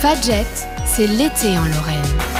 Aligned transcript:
Fadjet, 0.00 0.46
c'est 0.86 1.08
l'été 1.08 1.58
en 1.58 1.64
Lorraine. 1.64 2.37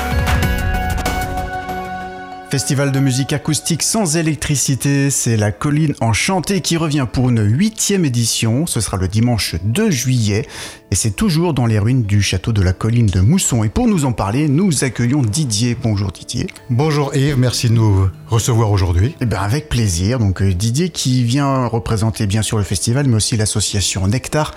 Festival 2.50 2.92
de 2.92 2.98
musique 2.98 3.34
acoustique 3.34 3.82
sans 3.82 4.16
électricité, 4.16 5.10
c'est 5.10 5.36
la 5.36 5.52
colline 5.52 5.94
enchantée 6.00 6.62
qui 6.62 6.78
revient 6.78 7.06
pour 7.12 7.28
une 7.28 7.42
huitième 7.42 8.06
édition. 8.06 8.66
Ce 8.66 8.80
sera 8.80 8.96
le 8.96 9.06
dimanche 9.06 9.56
2 9.64 9.90
juillet 9.90 10.46
et 10.90 10.94
c'est 10.94 11.10
toujours 11.10 11.52
dans 11.52 11.66
les 11.66 11.78
ruines 11.78 12.04
du 12.04 12.22
château 12.22 12.52
de 12.52 12.62
la 12.62 12.72
colline 12.72 13.04
de 13.04 13.20
Mousson. 13.20 13.64
Et 13.64 13.68
pour 13.68 13.86
nous 13.86 14.06
en 14.06 14.12
parler, 14.12 14.48
nous 14.48 14.82
accueillons 14.82 15.20
Didier. 15.20 15.76
Bonjour 15.82 16.10
Didier. 16.10 16.46
Bonjour 16.70 17.14
Yves, 17.14 17.36
merci 17.36 17.68
de 17.68 17.74
nous 17.74 18.08
recevoir 18.28 18.70
aujourd'hui. 18.70 19.14
Eh 19.20 19.26
bien 19.26 19.40
avec 19.40 19.68
plaisir. 19.68 20.18
Donc 20.18 20.40
euh, 20.40 20.54
Didier 20.54 20.88
qui 20.88 21.24
vient 21.24 21.66
représenter 21.66 22.26
bien 22.26 22.40
sûr 22.40 22.56
le 22.56 22.64
festival, 22.64 23.06
mais 23.06 23.16
aussi 23.16 23.36
l'association 23.36 24.06
Nectar 24.06 24.54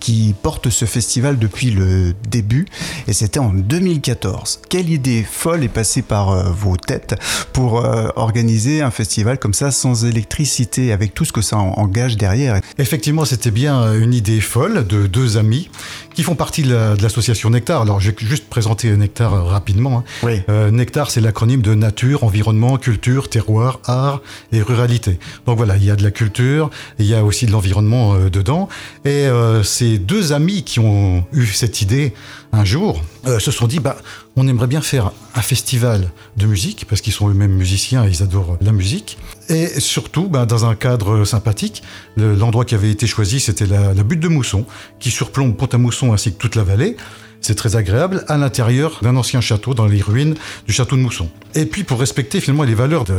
qui 0.00 0.34
porte 0.42 0.70
ce 0.70 0.86
festival 0.86 1.38
depuis 1.38 1.70
le 1.70 2.14
début. 2.30 2.64
Et 3.06 3.12
c'était 3.12 3.40
en 3.40 3.50
2014. 3.50 4.62
Quelle 4.70 4.88
idée 4.88 5.26
folle 5.30 5.62
est 5.62 5.68
passée 5.68 6.00
par 6.00 6.30
euh, 6.30 6.50
vos 6.50 6.78
têtes 6.78 7.14
pour 7.52 7.84
euh, 7.84 8.08
organiser 8.16 8.82
un 8.82 8.90
festival 8.90 9.38
comme 9.38 9.54
ça 9.54 9.70
sans 9.70 10.04
électricité, 10.04 10.92
avec 10.92 11.14
tout 11.14 11.24
ce 11.24 11.32
que 11.32 11.42
ça 11.42 11.56
engage 11.56 12.16
derrière. 12.16 12.60
Effectivement, 12.78 13.24
c'était 13.24 13.50
bien 13.50 13.94
une 13.94 14.14
idée 14.14 14.40
folle 14.40 14.86
de 14.86 15.06
deux 15.06 15.36
amis 15.36 15.70
qui 16.14 16.22
font 16.22 16.36
partie 16.36 16.62
de 16.62 17.02
l'association 17.02 17.50
Nectar. 17.50 17.82
Alors, 17.82 18.00
je 18.00 18.10
vais 18.10 18.16
juste 18.20 18.48
présenter 18.48 18.96
Nectar 18.96 19.34
euh, 19.34 19.42
rapidement. 19.42 19.98
Hein. 19.98 20.04
Oui. 20.22 20.40
Euh, 20.48 20.70
Nectar, 20.70 21.10
c'est 21.10 21.20
l'acronyme 21.20 21.60
de 21.60 21.74
nature, 21.74 22.24
environnement, 22.24 22.76
culture, 22.78 23.28
terroir, 23.28 23.80
art 23.84 24.22
et 24.52 24.62
ruralité. 24.62 25.18
Donc 25.46 25.56
voilà, 25.56 25.76
il 25.76 25.84
y 25.84 25.90
a 25.90 25.96
de 25.96 26.02
la 26.02 26.12
culture, 26.12 26.70
il 26.98 27.06
y 27.06 27.14
a 27.14 27.24
aussi 27.24 27.46
de 27.46 27.52
l'environnement 27.52 28.14
euh, 28.14 28.30
dedans. 28.30 28.68
Et 29.04 29.26
ces 29.64 29.98
deux 29.98 30.32
amis 30.32 30.62
qui 30.62 30.78
ont 30.78 31.24
eu 31.32 31.46
cette 31.46 31.82
idée 31.82 32.14
un 32.52 32.64
jour 32.64 33.02
se 33.38 33.50
sont 33.50 33.66
dit, 33.66 33.80
bah, 33.80 33.96
on 34.36 34.46
aimerait 34.46 34.66
bien 34.66 34.80
faire 34.80 35.12
un 35.34 35.42
festival 35.42 36.10
de 36.36 36.46
musique, 36.46 36.86
parce 36.88 37.00
qu'ils 37.00 37.12
sont 37.12 37.28
eux-mêmes 37.28 37.52
musiciens 37.52 38.04
et 38.04 38.08
ils 38.08 38.22
adorent 38.22 38.56
la 38.60 38.72
musique. 38.72 39.18
Et 39.48 39.80
surtout, 39.80 40.28
bah, 40.28 40.46
dans 40.46 40.66
un 40.66 40.74
cadre 40.74 41.24
sympathique, 41.24 41.82
l'endroit 42.16 42.64
qui 42.64 42.74
avait 42.74 42.90
été 42.90 43.06
choisi, 43.06 43.40
c'était 43.40 43.66
la, 43.66 43.94
la 43.94 44.02
butte 44.02 44.20
de 44.20 44.28
Mousson, 44.28 44.64
qui 44.98 45.10
surplombe 45.10 45.56
Pont-à-Mousson 45.56 46.12
ainsi 46.12 46.32
que 46.32 46.38
toute 46.38 46.56
la 46.56 46.64
vallée. 46.64 46.96
C'est 47.40 47.56
très 47.56 47.76
agréable 47.76 48.24
à 48.28 48.38
l'intérieur 48.38 49.00
d'un 49.02 49.16
ancien 49.16 49.42
château 49.42 49.74
dans 49.74 49.86
les 49.86 50.00
ruines 50.00 50.34
du 50.66 50.72
château 50.72 50.96
de 50.96 51.02
Mousson. 51.02 51.28
Et 51.54 51.66
puis 51.66 51.84
pour 51.84 52.00
respecter 52.00 52.40
finalement 52.40 52.62
les 52.62 52.74
valeurs 52.74 53.04
de 53.04 53.16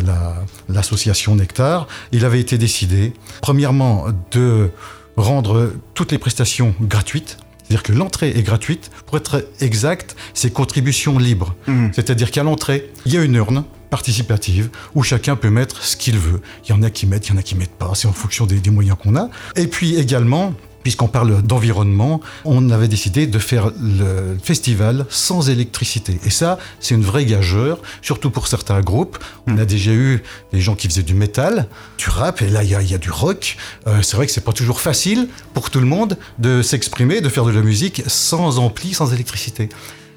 l'association 0.68 1.36
Nectar, 1.36 1.88
il 2.12 2.26
avait 2.26 2.40
été 2.40 2.58
décidé 2.58 3.14
premièrement 3.44 4.08
de 4.32 4.72
rendre 5.16 5.72
toutes 5.94 6.12
les 6.12 6.18
prestations 6.18 6.74
gratuites 6.82 7.38
c'est-à-dire 7.68 7.84
que 7.84 7.94
l'entrée 7.94 8.30
est 8.30 8.44
gratuite. 8.44 8.92
Pour 9.08 9.18
être 9.18 9.48
exact, 9.60 10.16
c'est 10.36 10.54
contribution 10.54 11.18
libre. 11.18 11.56
Mmh. 11.66 11.88
C'est-à-dire 11.94 12.30
qu'à 12.30 12.44
l'entrée, 12.44 12.92
il 13.06 13.14
y 13.14 13.18
a 13.18 13.24
une 13.24 13.34
urne 13.34 13.64
participative 13.96 14.70
où 14.94 15.04
chacun 15.04 15.38
peut 15.38 15.50
mettre 15.50 15.82
ce 15.82 15.96
qu'il 15.96 16.18
veut. 16.18 16.42
Il 16.66 16.72
y 16.72 16.74
en 16.74 16.84
a 16.84 16.90
qui 16.90 17.08
mettent, 17.08 17.30
il 17.30 17.32
y 17.32 17.36
en 17.36 17.38
a 17.38 17.44
qui 17.44 17.56
mettent 17.56 17.80
pas. 17.80 17.92
C'est 17.94 18.10
en 18.10 18.14
fonction 18.14 18.46
des 18.46 18.70
moyens 18.70 18.98
qu'on 19.02 19.16
a. 19.16 19.30
Et 19.56 19.68
puis 19.68 19.96
également, 19.96 20.54
puisqu'on 20.84 21.08
parle 21.08 21.42
d'environnement, 21.42 22.20
on 22.44 22.70
avait 22.72 22.90
décidé 22.90 23.26
de 23.26 23.40
faire 23.40 23.72
le 23.82 24.38
festival 24.44 25.06
sans 25.08 25.50
électricité. 25.50 26.20
Et 26.26 26.30
ça, 26.30 26.60
c'est 26.82 26.94
une 26.94 27.04
vraie 27.04 27.26
gageure, 27.26 27.80
surtout 28.02 28.32
pour 28.32 28.50
certains 28.50 28.82
groupes. 28.82 29.18
On 29.48 29.58
a 29.58 29.64
déjà 29.64 29.94
eu 29.94 30.22
des 30.52 30.60
gens 30.60 30.76
qui 30.76 30.90
faisaient 30.90 31.04
du 31.04 31.16
métal, 31.16 31.70
du 31.98 32.10
rap, 32.10 32.42
et 32.42 32.50
là, 32.50 32.64
il 32.64 32.70
y, 32.70 32.76
a, 32.76 32.98
du 32.98 33.12
rock. 33.12 33.56
Euh, 33.88 34.02
c'est 34.02 34.18
vrai 34.18 34.26
que 34.26 34.34
c'est 34.34 34.44
pas 34.44 34.52
toujours 34.52 34.82
facile 34.82 35.30
pour 35.54 35.70
tout 35.70 35.80
le 35.80 35.88
monde 35.88 36.18
de 36.38 36.62
s'exprimer, 36.62 37.22
de 37.22 37.30
faire 37.30 37.46
de 37.46 37.52
la 37.52 37.62
musique 37.62 38.04
sans 38.08 38.60
ampli, 38.60 38.94
sans 38.94 39.14
électricité. 39.14 39.70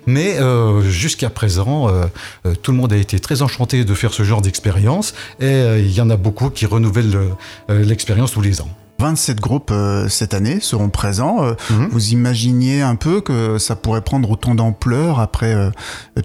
Mais 0.09 0.39
euh, 0.39 0.83
jusqu'à 0.83 1.31
présent, 1.31 1.89
euh, 1.89 2.07
tout 2.63 2.73
le 2.73 2.79
monde 2.79 2.93
a 2.93 2.97
été 2.97 3.21
très 3.21 3.43
enchanté 3.43 3.85
de 3.85 3.95
faire 3.95 4.13
ce 4.13 4.25
genre 4.25 4.43
d'expérience 4.43 5.15
et 5.41 5.79
il 5.79 5.93
y 5.93 6.01
en 6.01 6.11
a 6.11 6.17
beaucoup 6.17 6.51
qui 6.51 6.67
renouvellent 6.67 7.17
l'expérience 7.69 8.33
tous 8.33 8.41
les 8.41 8.61
ans. 8.61 8.69
27 9.01 9.41
groupes 9.41 9.71
euh, 9.71 10.09
cette 10.09 10.35
année 10.35 10.59
seront 10.61 10.89
présents. 10.89 11.45
Euh, 11.45 11.55
mhm. 11.71 11.89
Vous 11.91 12.11
imaginiez 12.11 12.83
un 12.83 12.97
peu 12.97 13.21
que 13.21 13.59
ça 13.59 13.77
pourrait 13.77 14.03
prendre 14.03 14.31
autant 14.31 14.55
d'ampleur 14.55 15.21
après 15.21 15.55
euh, 15.55 15.71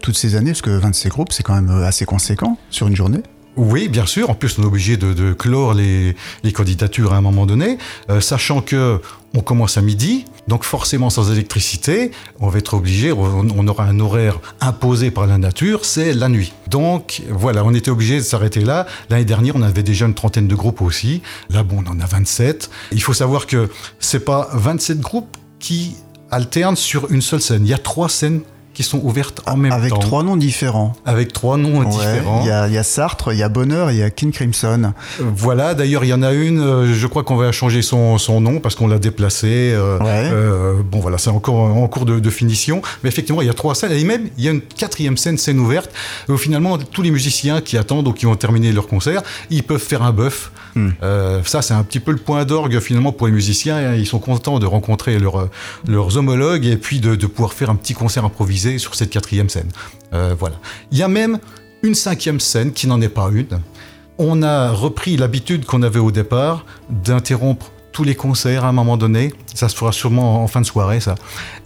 toutes 0.02 0.18
ces 0.18 0.36
années, 0.36 0.52
parce 0.52 0.64
que 0.64 0.72
27 0.72 1.12
groupes, 1.12 1.32
c'est 1.32 1.44
quand 1.44 1.54
même 1.54 1.70
assez 1.84 2.06
conséquent 2.06 2.58
sur 2.70 2.88
une 2.88 2.96
journée 2.96 3.22
oui, 3.56 3.88
bien 3.88 4.06
sûr. 4.06 4.30
En 4.30 4.34
plus, 4.34 4.58
on 4.58 4.64
est 4.64 4.66
obligé 4.66 4.98
de, 4.98 5.34
clore 5.34 5.74
les, 5.74 6.16
candidatures 6.54 7.14
à 7.14 7.18
un 7.18 7.22
moment 7.22 7.46
donné, 7.46 7.78
euh, 8.10 8.22
sachant 8.22 8.62
que 8.62 9.00
on 9.36 9.42
commence 9.42 9.78
à 9.78 9.82
midi, 9.82 10.26
donc 10.48 10.64
forcément 10.64 11.10
sans 11.10 11.32
électricité, 11.32 12.12
on 12.40 12.50
va 12.50 12.60
être 12.60 12.76
obligé, 12.76 13.12
on, 13.12 13.68
aura 13.68 13.86
un 13.86 14.00
horaire 14.00 14.40
imposé 14.62 15.10
par 15.10 15.26
la 15.26 15.40
nature, 15.40 15.86
c'est 15.86 16.14
la 16.14 16.30
nuit. 16.30 16.54
Donc 16.68 17.24
voilà, 17.32 17.64
on 17.66 17.74
était 17.74 17.90
obligé 17.90 18.18
de 18.18 18.22
s'arrêter 18.22 18.62
là. 18.62 18.86
L'année 19.10 19.26
dernière, 19.26 19.56
on 19.56 19.64
avait 19.64 19.82
déjà 19.82 20.06
une 20.06 20.14
trentaine 20.14 20.48
de 20.48 20.54
groupes 20.54 20.82
aussi. 20.82 21.24
Là, 21.50 21.64
bon, 21.64 21.84
on 21.84 21.90
en 21.90 22.00
a 22.00 22.06
27. 22.06 22.70
Il 22.92 23.02
faut 23.02 23.14
savoir 23.14 23.48
que 23.48 23.70
c'est 24.00 24.24
pas 24.24 24.50
27 24.54 25.00
groupes 25.00 25.36
qui 25.58 25.96
alternent 26.30 26.76
sur 26.76 27.12
une 27.12 27.22
seule 27.22 27.42
scène. 27.42 27.66
Il 27.66 27.70
y 27.70 27.74
a 27.74 27.80
trois 27.80 28.10
scènes 28.10 28.42
qui 28.74 28.84
sont 28.84 29.00
ouvertes 29.04 29.42
en 29.46 29.56
même 29.56 29.72
Avec 29.72 29.90
temps. 29.90 29.98
Avec 29.98 30.08
trois 30.08 30.24
noms 30.24 30.36
différents. 30.36 30.94
Avec 31.06 31.32
trois 31.32 31.58
noms 31.58 31.84
différents. 31.84 32.42
Il 32.42 32.48
y, 32.48 32.52
a, 32.52 32.68
y, 32.68 32.78
a 32.78 32.84
Sartre, 32.84 33.32
il 33.32 33.40
y 33.40 33.44
a 33.44 33.50
Bonheur 33.50 33.92
il 33.92 33.98
y 33.98 34.04
a 34.04 34.10
King 34.10 34.32
Crimson. 34.32 34.94
Voilà, 35.20 35.74
d'ailleurs, 35.74 36.04
il 36.04 36.10
y 36.10 36.14
en 36.14 36.22
a 36.22 36.34
une, 36.34 36.60
euh, 36.60 36.94
je 36.94 37.08
crois 37.08 37.24
qu'on 37.24 37.36
va 37.36 37.52
changer 37.52 37.82
son, 37.82 38.18
son 38.18 38.42
nom 38.42 38.60
parce 38.60 38.76
qu'on 38.76 38.88
l'a 38.88 39.00
déplacé. 39.00 39.48
Euh, 39.74 40.00
euh, 40.02 40.82
bon, 40.84 41.00
voilà, 41.00 41.18
c'est 41.18 41.30
encore 41.30 41.56
en 41.56 41.88
cours 41.88 42.06
de, 42.06 42.20
de, 42.20 42.30
finition. 42.30 42.82
Mais 43.04 43.10
effectivement, 43.10 43.42
il 43.42 43.48
y 43.48 43.50
a 43.50 43.54
trois 43.54 43.76
scènes. 43.76 43.92
Et 43.92 44.04
même, 44.04 44.30
il 44.38 44.44
y 44.44 44.48
a 44.48 44.52
une 44.52 44.62
quatrième 44.62 45.18
scène, 45.18 45.38
scène 45.38 45.60
ouverte, 45.60 45.92
où 46.30 46.38
finalement, 46.38 46.78
tous 46.78 47.02
les 47.02 47.12
musiciens 47.12 47.62
qui 47.62 47.78
attendent 47.78 48.08
ou 48.08 48.14
qui 48.14 48.26
ont 48.26 48.36
terminé 48.36 48.72
leur 48.72 48.88
concert, 48.88 49.22
ils 49.50 49.64
peuvent 49.64 49.80
faire 49.80 50.04
un 50.04 50.12
bœuf. 50.12 50.52
Hmm. 50.76 50.90
ça, 51.46 51.62
c'est 51.62 51.76
un 51.76 51.84
petit 51.84 52.00
peu 52.00 52.12
le 52.12 52.18
point 52.18 52.46
d'orgue 52.46 52.80
finalement 52.80 53.12
pour 53.12 53.28
les 53.28 53.34
musiciens. 53.34 53.94
Ils 53.94 54.08
sont 54.08 54.18
contents 54.18 54.58
de 54.58 54.66
rencontrer 54.66 55.20
leur, 55.20 55.50
leurs 55.88 56.18
homologues 56.18 56.66
et 56.66 56.78
puis 56.78 57.00
de, 57.00 57.14
de 57.14 57.28
pouvoir 57.28 57.54
faire 57.54 57.70
un 57.70 57.76
petit 57.76 57.94
concert 57.94 58.26
improvisé 58.26 58.63
sur 58.78 58.96
cette 58.96 59.10
quatrième 59.10 59.50
scène. 59.50 59.70
Euh, 60.14 60.36
voilà. 60.38 60.56
Il 60.92 60.98
y 60.98 61.04
a 61.04 61.08
même 61.08 61.40
une 61.82 61.96
cinquième 61.96 62.40
scène 62.40 62.72
qui 62.72 62.88
n'en 62.88 63.02
est 63.02 63.10
pas 63.10 63.30
une. 63.32 63.60
On 64.18 64.44
a 64.44 64.72
repris 64.72 65.18
l'habitude 65.18 65.66
qu'on 65.66 65.82
avait 65.82 66.00
au 66.00 66.12
départ 66.12 66.66
d'interrompre 66.90 67.72
tous 67.92 68.04
les 68.04 68.16
concerts 68.16 68.66
à 68.66 68.70
un 68.70 68.74
moment 68.74 68.98
donné. 68.98 69.34
Ça 69.54 69.70
se 69.70 69.76
fera 69.76 69.92
sûrement 69.92 70.44
en 70.44 70.48
fin 70.48 70.62
de 70.62 70.66
soirée, 70.66 71.00
ça. 71.00 71.16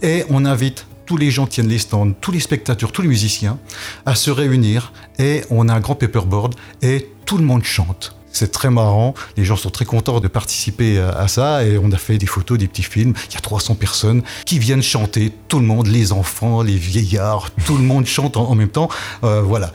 Et 0.02 0.24
on 0.28 0.44
invite 0.44 0.86
tous 1.06 1.16
les 1.16 1.30
gens 1.30 1.46
qui 1.46 1.52
tiennent 1.52 1.68
les 1.68 1.78
stands, 1.78 2.12
tous 2.20 2.32
les 2.32 2.40
spectateurs, 2.40 2.92
tous 2.92 3.00
les 3.00 3.08
musiciens 3.08 3.58
à 4.04 4.14
se 4.14 4.30
réunir 4.30 4.92
et 5.18 5.42
on 5.48 5.68
a 5.68 5.74
un 5.74 5.80
grand 5.80 5.94
paperboard 5.94 6.54
et 6.82 7.08
tout 7.24 7.38
le 7.38 7.44
monde 7.44 7.64
chante. 7.64 8.14
C'est 8.38 8.52
très 8.52 8.70
marrant. 8.70 9.14
Les 9.36 9.44
gens 9.44 9.56
sont 9.56 9.70
très 9.70 9.84
contents 9.84 10.20
de 10.20 10.28
participer 10.28 11.00
à 11.00 11.26
ça 11.26 11.64
et 11.64 11.76
on 11.76 11.90
a 11.90 11.96
fait 11.96 12.18
des 12.18 12.26
photos, 12.26 12.56
des 12.56 12.68
petits 12.68 12.84
films. 12.84 13.12
Il 13.30 13.34
y 13.34 13.36
a 13.36 13.40
300 13.40 13.74
personnes 13.74 14.22
qui 14.46 14.60
viennent 14.60 14.80
chanter. 14.80 15.32
Tout 15.48 15.58
le 15.58 15.64
monde, 15.64 15.88
les 15.88 16.12
enfants, 16.12 16.62
les 16.62 16.76
vieillards, 16.76 17.50
tout 17.66 17.76
le 17.76 17.82
monde 17.82 18.06
chante 18.06 18.36
en, 18.36 18.54
même 18.54 18.68
temps. 18.68 18.88
Euh, 19.24 19.42
voilà. 19.42 19.72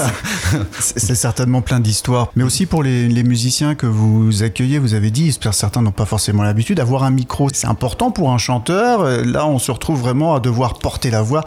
c'est 0.80 1.14
certainement 1.14 1.60
plein 1.60 1.80
d'histoires. 1.80 2.30
Mais 2.34 2.44
aussi 2.44 2.64
pour 2.64 2.82
les, 2.82 3.22
musiciens 3.22 3.74
que 3.74 3.86
vous 3.86 4.42
accueillez, 4.42 4.78
vous 4.78 4.94
avez 4.94 5.10
dit, 5.10 5.36
certains 5.52 5.82
n'ont 5.82 5.90
pas 5.90 6.06
forcément 6.06 6.44
l'habitude 6.44 6.78
d'avoir 6.78 7.02
un 7.02 7.10
micro. 7.10 7.50
C'est 7.52 7.66
important 7.66 8.10
pour 8.10 8.32
un 8.32 8.38
chanteur. 8.38 9.04
Là, 9.04 9.46
on 9.46 9.58
se 9.58 9.70
retrouve 9.70 10.00
vraiment 10.00 10.34
à 10.34 10.40
devoir 10.40 10.78
porter 10.78 11.10
la 11.10 11.20
voix 11.20 11.44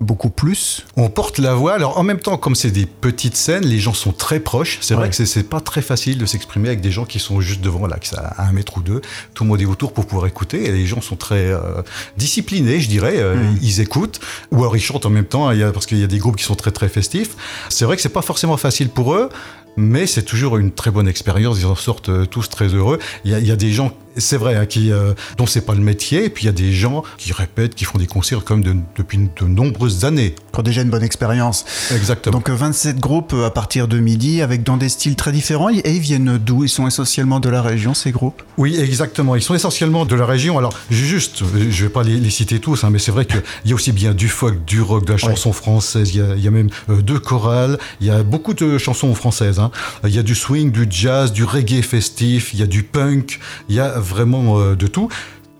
beaucoup 0.00 0.30
plus. 0.30 0.84
On 0.96 1.08
porte 1.08 1.38
la 1.38 1.54
voix. 1.54 1.74
Alors 1.74 1.98
en 1.98 2.02
même 2.02 2.18
temps, 2.18 2.36
comme 2.36 2.54
c'est 2.54 2.70
des 2.70 2.86
petites 2.86 3.36
scènes, 3.36 3.64
les 3.64 3.78
gens 3.78 3.94
sont 3.94 4.12
très 4.12 4.40
proches. 4.40 4.78
C'est 4.80 4.94
vrai 4.94 5.08
que 5.10 5.24
c'est 5.24 5.42
pas 5.42 5.60
très 5.60 5.82
facile 5.82 6.18
de 6.18 6.26
s'exprimer 6.26 6.68
avec 6.68 6.80
des 6.80 6.90
gens 6.90 7.04
qui 7.04 7.18
sont 7.18 7.40
juste 7.40 7.60
devant, 7.60 7.88
sont 8.02 8.16
à 8.16 8.46
un 8.46 8.52
mètre 8.52 8.78
ou 8.78 8.82
deux. 8.82 9.00
Tout 9.34 9.44
le 9.44 9.50
monde 9.50 9.60
est 9.60 9.66
autour 9.66 9.92
pour 9.92 10.06
pouvoir 10.06 10.26
écouter. 10.26 10.64
Et 10.66 10.72
les 10.72 10.86
gens 10.86 11.00
sont 11.00 11.16
très 11.16 11.50
euh, 11.50 11.82
disciplinés, 12.16 12.80
je 12.80 12.88
dirais. 12.88 13.16
Euh, 13.16 13.36
mm. 13.36 13.58
Ils 13.62 13.80
écoutent 13.80 14.20
ou 14.50 14.58
alors 14.60 14.76
ils 14.76 14.80
chantent 14.80 15.06
en 15.06 15.10
même 15.10 15.24
temps. 15.24 15.50
Parce 15.72 15.86
qu'il 15.86 15.98
y 15.98 16.04
a 16.04 16.08
des 16.08 16.18
groupes 16.18 16.36
qui 16.36 16.44
sont 16.44 16.56
très 16.56 16.72
très 16.72 16.88
festifs. 16.88 17.36
C'est 17.68 17.84
vrai 17.84 17.96
que 17.96 18.02
c'est 18.02 18.08
pas 18.08 18.22
forcément 18.22 18.56
facile 18.56 18.88
pour 18.88 19.14
eux 19.14 19.28
mais 19.76 20.06
c'est 20.06 20.22
toujours 20.22 20.56
une 20.56 20.72
très 20.72 20.90
bonne 20.90 21.06
expérience. 21.08 21.58
Ils 21.58 21.66
en 21.66 21.74
sortent 21.74 22.08
euh, 22.08 22.24
tous 22.24 22.48
très 22.48 22.68
heureux. 22.68 22.98
Il 23.24 23.30
y 23.30 23.34
a, 23.34 23.38
il 23.38 23.46
y 23.46 23.52
a 23.52 23.56
des 23.56 23.72
gens, 23.72 23.92
c'est 24.16 24.36
vrai, 24.36 24.56
hein, 24.56 24.66
qui, 24.66 24.90
euh, 24.92 25.14
dont 25.36 25.46
c'est 25.46 25.60
pas 25.60 25.74
le 25.74 25.80
métier, 25.80 26.24
et 26.24 26.30
puis 26.30 26.44
il 26.44 26.46
y 26.46 26.50
a 26.50 26.52
des 26.52 26.72
gens 26.72 27.02
qui 27.18 27.32
répètent, 27.32 27.74
qui 27.74 27.84
font 27.84 27.98
des 27.98 28.06
concerts 28.06 28.44
comme 28.44 28.62
depuis 28.62 29.18
de 29.18 29.46
nombreuses 29.46 30.04
années. 30.04 30.34
Qui 30.52 30.60
ont 30.60 30.62
déjà 30.62 30.82
une 30.82 30.90
bonne 30.90 31.02
expérience. 31.02 31.64
Exactement. 31.94 32.38
Donc 32.38 32.48
27 32.48 32.98
groupes 32.98 33.32
euh, 33.34 33.46
à 33.46 33.50
partir 33.50 33.88
de 33.88 33.98
midi, 33.98 34.42
avec 34.42 34.62
dans 34.62 34.76
des 34.76 34.88
styles 34.88 35.16
très 35.16 35.32
différents. 35.32 35.70
Et 35.70 35.82
ils 35.84 36.00
viennent 36.00 36.38
d'où? 36.38 36.64
Ils 36.64 36.68
sont 36.68 36.86
essentiellement 36.86 37.40
de 37.40 37.48
la 37.48 37.62
région, 37.62 37.94
ces 37.94 38.10
groupes? 38.10 38.42
Oui, 38.56 38.78
exactement. 38.78 39.36
Ils 39.36 39.42
sont 39.42 39.54
essentiellement 39.54 40.06
de 40.06 40.14
la 40.14 40.26
région. 40.26 40.58
Alors, 40.58 40.72
juste, 40.90 41.42
je 41.70 41.84
vais 41.84 41.90
pas 41.90 42.02
les, 42.02 42.30
citer 42.30 42.58
tous, 42.58 42.84
hein, 42.84 42.90
mais 42.90 42.98
c'est 42.98 43.12
vrai 43.12 43.26
qu'il 43.26 43.42
y 43.64 43.72
a 43.72 43.74
aussi 43.74 43.92
bien 43.92 44.14
du 44.14 44.28
folk, 44.28 44.64
du 44.64 44.80
rock, 44.80 45.06
de 45.06 45.12
la 45.12 45.18
chanson 45.18 45.52
française. 45.52 46.10
Il 46.14 46.18
y, 46.18 46.22
a, 46.22 46.34
il 46.36 46.44
y 46.44 46.48
a, 46.48 46.50
même 46.50 46.70
deux 46.88 47.18
chorales. 47.18 47.78
Il 48.00 48.06
y 48.06 48.10
a 48.10 48.22
beaucoup 48.22 48.54
de 48.54 48.78
chansons 48.78 49.14
françaises. 49.14 49.58
Hein. 49.58 49.70
Il 50.04 50.14
y 50.14 50.18
a 50.18 50.22
du 50.22 50.34
swing, 50.34 50.70
du 50.70 50.86
jazz, 50.88 51.32
du 51.32 51.44
reggae 51.44 51.82
festif, 51.82 52.54
il 52.54 52.60
y 52.60 52.62
a 52.62 52.66
du 52.66 52.82
punk, 52.82 53.38
il 53.68 53.76
y 53.76 53.80
a 53.80 53.98
vraiment 54.06 54.58
euh, 54.58 54.76
de 54.76 54.86
tout. 54.86 55.08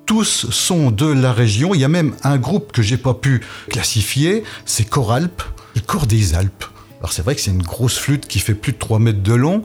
tous 0.07 0.51
sont 0.51 0.91
de 0.91 1.07
la 1.07 1.33
région. 1.33 1.75
Il 1.75 1.81
y 1.81 1.85
a 1.85 1.89
même 1.89 2.15
un 2.23 2.39
groupe 2.39 2.73
que 2.73 2.83
j'ai 2.83 2.97
pas 2.97 3.15
pu 3.15 3.43
classifier, 3.69 4.45
c'est 4.65 4.85
Coralp, 4.85 5.43
le 5.75 5.81
corps 5.81 6.07
des 6.07 6.35
Alpes. 6.35 6.65
Alors 7.01 7.13
c'est 7.13 7.23
vrai 7.23 7.35
que 7.35 7.41
c'est 7.41 7.51
une 7.51 7.63
grosse 7.63 7.99
flûte 7.99 8.27
qui 8.27 8.39
fait 8.39 8.55
plus 8.55 8.73
de 8.73 8.79
3 8.79 8.99
mètres 8.99 9.23
de 9.23 9.35
long. 9.35 9.63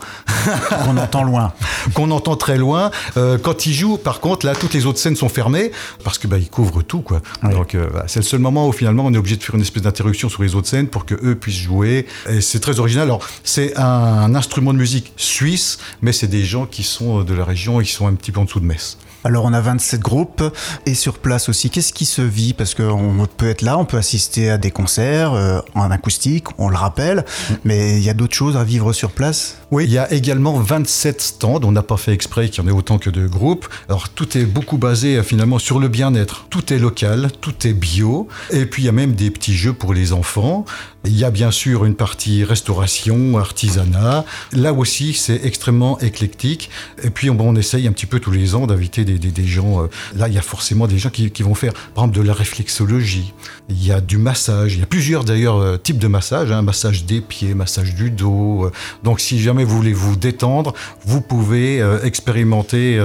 Qu'on 0.83 0.97
entend 0.97 1.23
loin. 1.23 1.53
Qu'on 1.93 2.11
entend 2.11 2.35
très 2.35 2.57
loin. 2.57 2.91
Euh, 3.17 3.37
quand 3.37 3.65
il 3.65 3.73
joue, 3.73 3.97
par 3.97 4.19
contre, 4.19 4.45
là, 4.45 4.55
toutes 4.55 4.73
les 4.73 4.85
autres 4.85 4.99
scènes 4.99 5.15
sont 5.15 5.29
fermées 5.29 5.71
parce 6.03 6.17
que 6.17 6.27
bah, 6.27 6.37
il 6.37 6.49
couvre 6.49 6.81
tout. 6.81 7.01
Quoi. 7.01 7.21
Donc 7.43 7.75
euh, 7.75 7.89
c'est 8.07 8.19
le 8.19 8.25
seul 8.25 8.39
moment 8.39 8.67
où 8.67 8.71
finalement 8.71 9.05
on 9.05 9.13
est 9.13 9.17
obligé 9.17 9.37
de 9.37 9.43
faire 9.43 9.55
une 9.55 9.61
espèce 9.61 9.83
d'interruption 9.83 10.29
sur 10.29 10.43
les 10.43 10.55
autres 10.55 10.67
scènes 10.67 10.87
pour 10.87 11.05
que 11.05 11.15
eux 11.23 11.35
puissent 11.35 11.55
jouer. 11.55 12.05
Et 12.29 12.41
c'est 12.41 12.59
très 12.59 12.79
original. 12.79 13.03
Alors 13.05 13.25
c'est 13.43 13.77
un, 13.77 14.33
instrument 14.35 14.73
de 14.73 14.77
musique 14.77 15.13
suisse, 15.17 15.77
mais 16.01 16.13
c'est 16.13 16.27
des 16.27 16.43
gens 16.43 16.65
qui 16.65 16.83
sont 16.83 17.23
de 17.23 17.33
la 17.33 17.43
région 17.43 17.81
et 17.81 17.83
qui 17.83 17.91
sont 17.91 18.07
un 18.07 18.13
petit 18.13 18.31
peu 18.31 18.39
en 18.39 18.45
dessous 18.45 18.59
de 18.59 18.65
Metz. 18.65 18.97
Alors 19.23 19.45
on 19.45 19.53
a 19.53 19.61
27 19.61 20.01
groupes 20.01 20.43
et 20.85 20.95
sur 20.95 21.19
place 21.19 21.47
aussi, 21.47 21.69
qu'est-ce 21.69 21.93
qui 21.93 22.05
se 22.05 22.21
vit? 22.21 22.53
Parce 22.53 22.73
qu'on 22.73 23.27
peut 23.37 23.49
être 23.49 23.61
là, 23.61 23.77
on 23.77 23.85
peut 23.85 23.97
assister 23.97 24.49
à 24.49 24.57
des 24.57 24.71
concerts 24.71 25.33
euh, 25.33 25.59
en 25.75 25.91
acoustique, 25.91 26.45
on 26.57 26.69
le 26.69 26.75
rappelle, 26.75 27.25
mais 27.63 27.97
il 27.97 28.03
y 28.03 28.09
a 28.09 28.13
d'autres 28.13 28.35
choses 28.35 28.57
à 28.57 28.63
vivre 28.63 28.93
sur 28.93 29.11
place? 29.11 29.57
Oui, 29.69 29.85
il 29.85 29.91
y 29.91 29.99
a 29.99 30.11
également 30.11 30.59
27 30.59 31.21
stands, 31.21 31.61
on 31.63 31.71
n'a 31.71 31.83
pas 31.83 31.97
fait 31.97 32.13
exprès 32.13 32.49
qu'il 32.49 32.63
y 32.63 32.67
en 32.67 32.69
ait 32.69 32.75
autant 32.75 32.97
que 32.97 33.09
de 33.09 33.27
groupes. 33.27 33.67
Alors 33.89 34.09
tout 34.09 34.37
est 34.37 34.45
beaucoup 34.45 34.77
basé 34.77 35.17
euh, 35.17 35.23
finalement 35.23 35.59
sur 35.59 35.79
le 35.79 35.87
bien-être. 35.87 36.47
Tout 36.49 36.73
est 36.73 36.79
local, 36.79 37.29
tout 37.41 37.67
est 37.67 37.73
bio, 37.73 38.27
et 38.49 38.65
puis 38.65 38.83
il 38.83 38.85
y 38.85 38.89
a 38.89 38.93
même 38.93 39.13
des 39.13 39.29
petits 39.29 39.55
jeux 39.55 39.73
pour 39.73 39.93
les 39.93 40.13
enfants. 40.13 40.65
Il 41.03 41.17
y 41.17 41.23
a 41.23 41.31
bien 41.31 41.49
sûr 41.49 41.85
une 41.85 41.95
partie 41.95 42.43
restauration, 42.43 43.37
artisanat. 43.39 44.23
Là 44.51 44.71
aussi, 44.71 45.13
c'est 45.13 45.43
extrêmement 45.43 45.99
éclectique. 45.99 46.69
Et 47.01 47.09
puis, 47.09 47.31
on, 47.31 47.39
on, 47.39 47.55
essaye 47.55 47.87
un 47.87 47.91
petit 47.91 48.05
peu 48.05 48.19
tous 48.19 48.31
les 48.31 48.53
ans 48.53 48.67
d'inviter 48.67 49.03
des, 49.03 49.10
des, 49.17 49.45
gens. 49.45 49.83
Euh, 49.83 49.87
là, 50.15 50.27
il 50.27 50.33
y 50.33 50.37
a 50.37 50.41
forcément 50.41 50.87
des 50.87 50.97
gens 50.97 51.09
qui, 51.09 51.29
vont 51.43 51.55
faire, 51.55 51.73
par 51.73 52.05
exemple, 52.05 52.17
de 52.17 52.23
la 52.23 52.33
réflexologie. 52.33 53.33
Il 53.69 53.85
y 53.85 53.91
a 53.91 54.01
du 54.01 54.17
massage. 54.17 54.73
Il 54.73 54.79
y 54.79 54.83
a 54.83 54.85
plusieurs, 54.85 55.23
d'ailleurs, 55.23 55.57
euh, 55.57 55.77
types 55.77 55.97
de 55.97 56.07
massage. 56.07 56.51
Hein, 56.51 56.61
massage 56.61 57.05
des 57.05 57.21
pieds, 57.21 57.53
massage 57.53 57.95
du 57.95 58.11
dos. 58.11 58.65
Euh. 58.65 58.71
Donc, 59.03 59.19
si 59.19 59.39
jamais 59.41 59.63
vous 59.63 59.75
voulez 59.75 59.93
vous 59.93 60.15
détendre, 60.15 60.73
vous 61.05 61.21
pouvez 61.21 61.81
expérimenter 62.03 62.99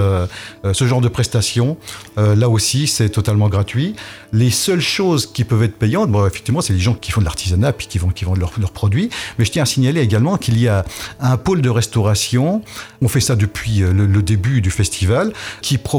ce 0.73 0.85
genre 0.85 1.01
de 1.01 1.07
prestations. 1.07 1.77
là 2.17 2.49
aussi, 2.49 2.87
c'est 2.87 3.09
totalement 3.09 3.49
gratuit. 3.49 3.95
Les 4.33 4.51
seules 4.51 4.81
choses 4.81 5.25
qui 5.31 5.43
peuvent 5.43 5.63
être 5.63 5.77
payantes, 5.77 6.11
bon, 6.11 6.25
effectivement, 6.25 6.61
c'est 6.61 6.73
les 6.73 6.79
gens 6.79 6.93
qui 6.93 7.11
font 7.11 7.21
de 7.21 7.25
l'artisanat 7.25 7.73
puis 7.73 7.87
qui 7.87 7.97
vendent 7.97 8.39
leurs 8.39 8.71
produits. 8.71 9.09
Mais 9.37 9.45
je 9.45 9.51
tiens 9.51 9.63
à 9.63 9.65
signaler 9.65 10.01
également 10.01 10.37
qu'il 10.37 10.59
y 10.59 10.67
a 10.67 10.85
un 11.19 11.37
pôle 11.37 11.61
de 11.61 11.69
restauration. 11.69 12.61
On 13.01 13.07
fait 13.07 13.21
ça 13.21 13.35
depuis 13.35 13.79
le, 13.79 14.05
le 14.05 14.21
début 14.21 14.61
du 14.61 14.71
festival, 14.71 15.33
qui 15.61 15.77
propose 15.77 15.96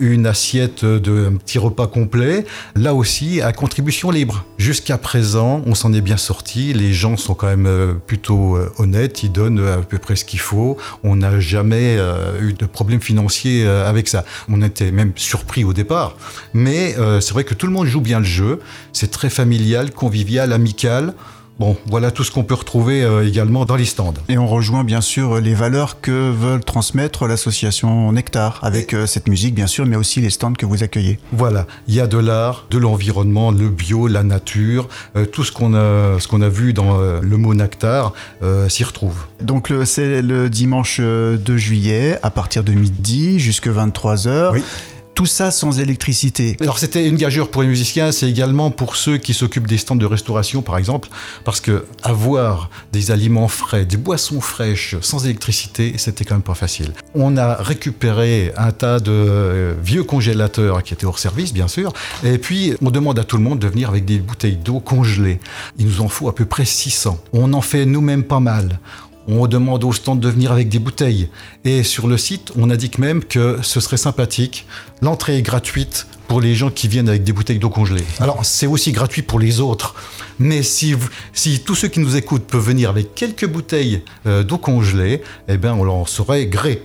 une 0.00 0.26
assiette 0.26 0.84
de 0.84 1.30
petit 1.44 1.58
repas 1.58 1.86
complet. 1.86 2.44
Là 2.74 2.94
aussi, 2.94 3.40
à 3.40 3.52
contribution 3.52 4.10
libre. 4.10 4.44
Jusqu'à 4.58 4.98
présent, 4.98 5.62
on 5.66 5.74
s'en 5.74 5.92
est 5.92 6.00
bien 6.00 6.16
sorti. 6.16 6.72
Les 6.72 6.92
gens 6.92 7.16
sont 7.16 7.34
quand 7.34 7.46
même 7.46 7.66
euh, 7.66 7.94
plutôt 7.94 8.56
euh, 8.56 8.72
honnêtes. 8.78 9.22
Ils 9.22 9.32
donnent 9.32 9.66
à 9.66 9.78
peu 9.78 9.98
près 9.98 10.16
ce 10.16 10.24
qu'il 10.24 10.40
faut. 10.40 10.76
On 11.02 11.16
n'a 11.16 11.40
jamais 11.40 11.96
euh, 11.98 12.40
eu 12.40 12.52
de 12.52 12.66
problème 12.66 13.00
financier 13.00 13.66
avec 13.66 14.08
ça. 14.08 14.24
On 14.48 14.62
était 14.62 14.90
même 14.90 15.12
surpris 15.16 15.64
au 15.64 15.72
départ. 15.72 16.16
Mais 16.54 16.94
c'est 17.20 17.32
vrai 17.32 17.44
que 17.44 17.54
tout 17.54 17.66
le 17.66 17.72
monde 17.72 17.86
joue 17.86 18.00
bien 18.00 18.18
le 18.18 18.24
jeu. 18.24 18.60
C'est 18.92 19.10
très 19.10 19.30
familial, 19.30 19.90
convivial, 19.90 20.52
amical. 20.52 21.14
Bon, 21.58 21.74
voilà 21.86 22.10
tout 22.10 22.22
ce 22.22 22.30
qu'on 22.30 22.44
peut 22.44 22.54
retrouver 22.54 23.02
euh, 23.02 23.26
également 23.26 23.64
dans 23.64 23.76
les 23.76 23.86
stands. 23.86 24.12
Et 24.28 24.36
on 24.36 24.46
rejoint 24.46 24.84
bien 24.84 25.00
sûr 25.00 25.40
les 25.40 25.54
valeurs 25.54 26.02
que 26.02 26.30
veulent 26.30 26.62
transmettre 26.62 27.26
l'association 27.26 28.12
Nectar, 28.12 28.58
avec 28.62 28.92
euh, 28.92 29.06
cette 29.06 29.26
musique 29.26 29.54
bien 29.54 29.66
sûr, 29.66 29.86
mais 29.86 29.96
aussi 29.96 30.20
les 30.20 30.28
stands 30.28 30.52
que 30.52 30.66
vous 30.66 30.82
accueillez. 30.82 31.18
Voilà, 31.32 31.66
il 31.88 31.94
y 31.94 32.00
a 32.00 32.06
de 32.06 32.18
l'art, 32.18 32.66
de 32.68 32.76
l'environnement, 32.76 33.52
le 33.52 33.70
bio, 33.70 34.06
la 34.06 34.22
nature, 34.22 34.88
euh, 35.16 35.24
tout 35.24 35.44
ce 35.44 35.52
qu'on 35.52 35.72
a, 35.74 36.20
ce 36.20 36.28
qu'on 36.28 36.42
a 36.42 36.50
vu 36.50 36.74
dans 36.74 36.98
le 36.98 37.36
mot 37.36 37.54
Nectar 37.54 38.12
s'y 38.68 38.84
retrouve. 38.84 39.24
Donc 39.40 39.72
c'est 39.84 40.22
le 40.22 40.50
dimanche 40.50 41.00
2 41.00 41.38
juillet, 41.56 42.18
à 42.22 42.30
partir 42.30 42.64
de 42.64 42.72
midi 42.72 43.38
jusqu'à 43.38 43.70
23h. 43.70 44.50
Oui. 44.52 44.62
Tout 45.16 45.24
ça 45.24 45.50
sans 45.50 45.80
électricité. 45.80 46.58
Alors 46.60 46.78
c'était 46.78 47.08
une 47.08 47.16
gageure 47.16 47.50
pour 47.50 47.62
les 47.62 47.68
musiciens, 47.68 48.12
c'est 48.12 48.28
également 48.28 48.70
pour 48.70 48.96
ceux 48.96 49.16
qui 49.16 49.32
s'occupent 49.32 49.66
des 49.66 49.78
stands 49.78 49.96
de 49.96 50.04
restauration 50.04 50.60
par 50.60 50.76
exemple, 50.76 51.08
parce 51.42 51.62
que 51.62 51.86
avoir 52.02 52.68
des 52.92 53.10
aliments 53.10 53.48
frais, 53.48 53.86
des 53.86 53.96
boissons 53.96 54.42
fraîches 54.42 54.94
sans 55.00 55.24
électricité, 55.24 55.94
c'était 55.96 56.26
quand 56.26 56.34
même 56.34 56.42
pas 56.42 56.54
facile. 56.54 56.92
On 57.14 57.38
a 57.38 57.54
récupéré 57.54 58.52
un 58.58 58.72
tas 58.72 59.00
de 59.00 59.10
euh, 59.10 59.74
vieux 59.82 60.04
congélateurs 60.04 60.82
qui 60.82 60.92
étaient 60.92 61.06
hors 61.06 61.18
service 61.18 61.54
bien 61.54 61.66
sûr, 61.66 61.94
et 62.22 62.36
puis 62.36 62.74
on 62.82 62.90
demande 62.90 63.18
à 63.18 63.24
tout 63.24 63.38
le 63.38 63.42
monde 63.42 63.58
de 63.58 63.68
venir 63.68 63.88
avec 63.88 64.04
des 64.04 64.18
bouteilles 64.18 64.58
d'eau 64.58 64.80
congelées. 64.80 65.40
Il 65.78 65.86
nous 65.86 66.02
en 66.02 66.08
faut 66.08 66.28
à 66.28 66.34
peu 66.34 66.44
près 66.44 66.66
600. 66.66 67.18
On 67.32 67.54
en 67.54 67.62
fait 67.62 67.86
nous-mêmes 67.86 68.24
pas 68.24 68.40
mal 68.40 68.80
on 69.28 69.46
demande 69.46 69.84
au 69.84 69.92
stand 69.92 70.20
de 70.20 70.28
venir 70.28 70.52
avec 70.52 70.68
des 70.68 70.78
bouteilles. 70.78 71.28
Et 71.64 71.82
sur 71.82 72.06
le 72.06 72.16
site, 72.16 72.52
on 72.56 72.70
indique 72.70 72.98
même 72.98 73.24
que 73.24 73.58
ce 73.62 73.80
serait 73.80 73.96
sympathique. 73.96 74.66
L'entrée 75.02 75.38
est 75.38 75.42
gratuite 75.42 76.06
pour 76.28 76.40
les 76.40 76.54
gens 76.54 76.70
qui 76.70 76.88
viennent 76.88 77.08
avec 77.08 77.24
des 77.24 77.32
bouteilles 77.32 77.58
d'eau 77.58 77.70
congelée. 77.70 78.04
Alors, 78.20 78.44
c'est 78.44 78.66
aussi 78.66 78.92
gratuit 78.92 79.22
pour 79.22 79.38
les 79.38 79.60
autres. 79.60 79.94
Mais 80.38 80.62
si, 80.62 80.94
si 81.32 81.60
tous 81.60 81.74
ceux 81.74 81.88
qui 81.88 82.00
nous 82.00 82.16
écoutent 82.16 82.46
peuvent 82.46 82.64
venir 82.64 82.90
avec 82.90 83.14
quelques 83.14 83.46
bouteilles 83.46 84.02
euh, 84.26 84.42
d'eau 84.42 84.58
congelée, 84.58 85.22
eh 85.48 85.56
bien, 85.56 85.74
on 85.74 85.84
leur 85.84 86.08
serait 86.08 86.46
gré. 86.46 86.82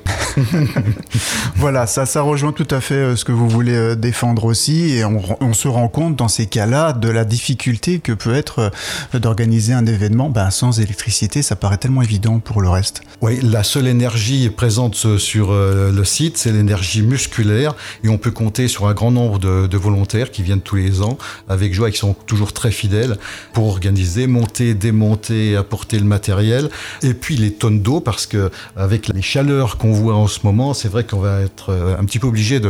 voilà, 1.56 1.86
ça, 1.86 2.06
ça 2.06 2.22
rejoint 2.22 2.54
tout 2.54 2.68
à 2.72 2.80
fait 2.80 2.96
euh, 2.96 3.16
ce 3.18 3.26
que 3.26 3.34
vous 3.34 3.50
voulez 3.50 3.76
euh, 3.76 3.96
défendre 3.96 4.46
aussi. 4.46 4.92
Et 4.92 5.04
on, 5.04 5.22
on 5.42 5.54
se 5.54 5.68
rend 5.68 5.90
compte 5.90 6.16
dans 6.16 6.30
ces 6.30 6.46
cas-là 6.46 6.94
de 6.94 7.10
la 7.10 7.26
difficulté 7.26 8.00
que 8.00 8.14
peut 8.14 8.34
être 8.34 8.72
d'organiser 9.14 9.74
un 9.74 9.86
événement 9.86 10.30
ben, 10.30 10.50
sans 10.50 10.80
électricité. 10.80 11.42
Ça 11.42 11.58
paraît 11.58 11.78
tellement 11.78 12.02
évident 12.02 12.40
pour 12.40 12.62
le 12.62 12.70
reste. 12.70 13.02
Oui, 13.22 13.40
la 13.42 13.64
seule 13.64 13.88
énergie 13.88 14.50
présente 14.50 14.96
sur 14.96 15.52
le 15.52 16.04
site, 16.04 16.38
c'est 16.38 16.52
l'énergie 16.52 17.02
musculaire. 17.02 17.76
Et 18.04 18.10
on 18.10 18.18
peut 18.18 18.32
compter 18.32 18.68
sur 18.68 18.88
un 18.88 18.94
grand 18.94 19.12
nombre 19.12 19.31
de, 19.40 19.78
volontaires 19.78 20.32
qui 20.32 20.44
viennent 20.44 20.62
tous 20.62 20.76
les 20.76 21.02
ans 21.02 21.18
avec 21.50 21.74
joie 21.74 21.90
et 21.90 21.92
qui 21.92 21.98
sont 21.98 22.14
toujours 22.14 22.54
très 22.54 22.72
fidèles 22.72 23.18
pour 23.54 23.68
organiser, 23.68 24.28
monter, 24.28 24.74
démonter, 24.74 25.56
apporter 25.56 25.98
le 25.98 26.06
matériel. 26.06 26.70
Et 27.02 27.14
puis 27.14 27.36
les 27.36 27.52
tonnes 27.52 27.82
d'eau, 27.82 28.00
parce 28.00 28.26
que 28.26 28.52
avec 28.76 29.08
les 29.08 29.22
chaleurs 29.22 29.78
qu'on 29.78 29.92
voit 29.92 30.16
en 30.16 30.28
ce 30.28 30.40
moment, 30.44 30.74
c'est 30.74 30.90
vrai 30.90 31.04
qu'on 31.04 31.20
va 31.20 31.42
être 31.42 31.70
euh, 31.70 31.98
un 31.98 32.06
petit 32.06 32.20
peu 32.20 32.28
obligé 32.28 32.62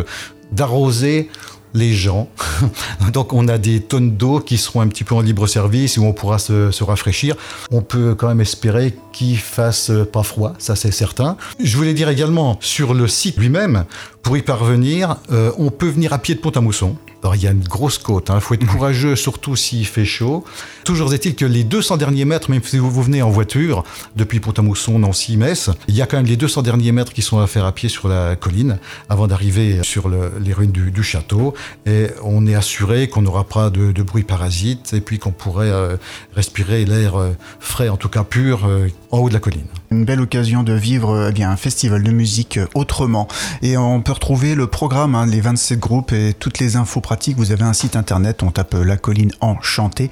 d'arroser 0.51 1.29
les 1.73 1.93
gens. 1.93 2.29
Donc 3.13 3.33
on 3.33 3.47
a 3.47 3.57
des 3.57 3.81
tonnes 3.81 4.15
d'eau 4.17 4.39
qui 4.39 4.57
seront 4.57 4.81
un 4.81 4.87
petit 4.87 5.03
peu 5.03 5.15
en 5.15 5.21
libre 5.21 5.47
service 5.47 5.97
où 5.97 6.05
on 6.05 6.13
pourra 6.13 6.39
se, 6.39 6.71
se 6.71 6.83
rafraîchir. 6.83 7.35
On 7.71 7.81
peut 7.81 8.15
quand 8.15 8.27
même 8.27 8.41
espérer 8.41 8.93
qu'il 9.11 9.37
fasse 9.37 9.91
pas 10.11 10.23
froid, 10.23 10.53
ça 10.57 10.75
c'est 10.75 10.91
certain. 10.91 11.37
Je 11.59 11.77
voulais 11.77 11.93
dire 11.93 12.09
également 12.09 12.57
sur 12.61 12.93
le 12.93 13.07
site 13.07 13.37
lui-même, 13.37 13.85
pour 14.23 14.37
y 14.37 14.41
parvenir, 14.41 15.17
euh, 15.31 15.51
on 15.57 15.71
peut 15.71 15.89
venir 15.89 16.13
à 16.13 16.19
pied 16.19 16.35
de 16.35 16.39
Pont-à-Mousson. 16.39 16.95
Alors 17.23 17.35
il 17.35 17.43
y 17.43 17.47
a 17.47 17.51
une 17.51 17.63
grosse 17.63 17.97
côte, 17.97 18.27
il 18.29 18.31
hein. 18.31 18.39
faut 18.39 18.55
être 18.55 18.65
courageux, 18.65 19.15
surtout 19.15 19.55
s'il 19.55 19.85
fait 19.85 20.05
chaud. 20.05 20.43
Toujours 20.83 21.13
est-il 21.13 21.35
que 21.35 21.45
les 21.45 21.63
200 21.63 21.97
derniers 21.97 22.25
mètres, 22.25 22.49
même 22.49 22.63
si 22.63 22.79
vous 22.79 22.89
venez 23.01 23.21
en 23.21 23.29
voiture, 23.29 23.83
depuis 24.15 24.39
Pont-à-Mousson, 24.39 24.97
Nancy, 24.99 25.37
Metz, 25.37 25.69
il 25.87 25.95
y 25.95 26.01
a 26.01 26.07
quand 26.07 26.17
même 26.17 26.25
les 26.25 26.37
200 26.37 26.63
derniers 26.63 26.91
mètres 26.91 27.13
qui 27.13 27.21
sont 27.21 27.39
à 27.39 27.47
faire 27.47 27.65
à 27.65 27.71
pied 27.73 27.89
sur 27.89 28.07
la 28.07 28.35
colline 28.35 28.79
avant 29.09 29.27
d'arriver 29.27 29.79
sur 29.83 30.09
le, 30.09 30.31
les 30.43 30.53
ruines 30.53 30.71
du, 30.71 30.89
du, 30.89 31.03
château. 31.03 31.53
Et 31.85 32.07
on 32.23 32.47
est 32.47 32.55
assuré 32.55 33.07
qu'on 33.07 33.21
n'aura 33.21 33.43
pas 33.43 33.69
de, 33.69 33.91
de, 33.91 34.03
bruit 34.03 34.23
parasite 34.23 34.93
et 34.93 35.01
puis 35.01 35.19
qu'on 35.19 35.31
pourrait 35.31 35.69
euh, 35.71 35.97
respirer 36.35 36.85
l'air 36.85 37.15
euh, 37.15 37.31
frais, 37.59 37.89
en 37.89 37.97
tout 37.97 38.09
cas 38.09 38.23
pur, 38.23 38.65
euh, 38.65 38.87
en 39.11 39.19
haut 39.19 39.29
de 39.29 39.33
la 39.33 39.39
colline. 39.39 39.67
Une 39.91 40.05
belle 40.05 40.21
occasion 40.21 40.63
de 40.63 40.71
vivre 40.71 41.27
eh 41.29 41.33
bien, 41.33 41.51
un 41.51 41.57
festival 41.57 42.01
de 42.01 42.11
musique 42.11 42.59
autrement. 42.73 43.27
Et 43.61 43.75
on 43.75 44.01
peut 44.01 44.13
retrouver 44.13 44.55
le 44.55 44.67
programme, 44.67 45.15
hein, 45.15 45.25
les 45.25 45.41
27 45.41 45.79
groupes 45.79 46.13
et 46.13 46.33
toutes 46.33 46.59
les 46.59 46.77
infos 46.77 47.01
pratique, 47.01 47.35
vous 47.37 47.51
avez 47.51 47.63
un 47.63 47.73
site 47.73 47.97
internet, 47.97 48.41
on 48.41 48.51
tape 48.51 48.73
La 48.73 48.95
Colline 48.95 49.31
Enchantée 49.41 50.09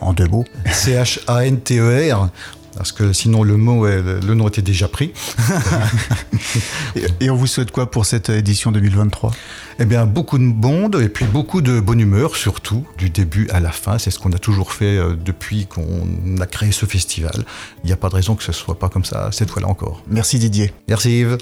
en 0.00 0.12
deux 0.12 0.26
mots. 0.26 0.44
C-H-A-N-T-E-R 0.66 2.28
parce 2.76 2.92
que 2.92 3.12
sinon 3.12 3.42
le 3.42 3.56
mot, 3.56 3.86
le 3.86 4.34
nom 4.34 4.48
était 4.48 4.62
déjà 4.62 4.88
pris. 4.88 5.12
et 7.20 7.30
on 7.30 7.36
vous 7.36 7.46
souhaite 7.46 7.70
quoi 7.70 7.90
pour 7.90 8.06
cette 8.06 8.28
édition 8.28 8.72
2023 8.72 9.32
Eh 9.78 9.84
bien, 9.84 10.06
beaucoup 10.06 10.38
de 10.38 10.44
monde 10.44 11.00
et 11.00 11.08
puis 11.08 11.24
beaucoup 11.24 11.60
de 11.62 11.80
bonne 11.80 12.00
humeur, 12.00 12.36
surtout 12.36 12.86
du 12.98 13.10
début 13.10 13.48
à 13.50 13.60
la 13.60 13.72
fin. 13.72 13.98
C'est 13.98 14.10
ce 14.10 14.18
qu'on 14.18 14.32
a 14.32 14.38
toujours 14.38 14.72
fait 14.72 14.96
euh, 14.96 15.14
depuis 15.16 15.66
qu'on 15.66 16.38
a 16.40 16.46
créé 16.46 16.72
ce 16.72 16.86
festival. 16.86 17.44
Il 17.84 17.86
n'y 17.86 17.92
a 17.92 17.96
pas 17.96 18.08
de 18.08 18.14
raison 18.14 18.34
que 18.34 18.44
ce 18.44 18.52
soit 18.52 18.78
pas 18.78 18.88
comme 18.88 19.04
ça 19.04 19.30
cette 19.32 19.50
fois-là 19.50 19.68
encore. 19.68 20.02
Merci 20.08 20.38
Didier. 20.38 20.72
Merci 20.88 21.20
Yves. 21.20 21.38